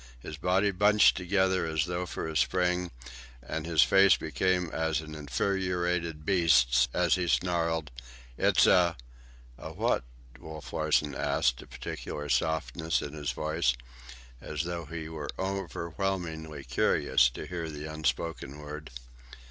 His 0.19 0.35
body 0.35 0.71
bunched 0.71 1.15
together 1.15 1.67
as 1.67 1.85
though 1.85 2.07
for 2.07 2.27
a 2.27 2.35
spring, 2.35 2.89
and 3.39 3.67
his 3.67 3.83
face 3.83 4.17
became 4.17 4.71
as 4.71 4.99
an 4.99 5.13
infuriated 5.13 6.25
beast's 6.25 6.87
as 6.91 7.13
he 7.13 7.27
snarled, 7.27 7.91
"It's 8.35 8.65
a—" 8.65 8.97
"A 9.59 9.71
what?" 9.73 10.03
Wolf 10.39 10.73
Larsen 10.73 11.13
asked, 11.13 11.61
a 11.61 11.67
peculiar 11.67 12.29
softness 12.29 13.03
in 13.03 13.13
his 13.13 13.29
voice, 13.31 13.75
as 14.41 14.63
though 14.63 14.85
he 14.85 15.07
were 15.07 15.29
overwhelmingly 15.37 16.63
curious 16.63 17.29
to 17.29 17.45
hear 17.45 17.69
the 17.69 17.85
unspoken 17.85 18.57
word. 18.57 18.89